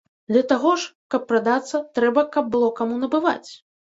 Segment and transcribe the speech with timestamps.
[0.31, 3.51] Для таго ж, каб прадацца, трэба, каб было каму набываць.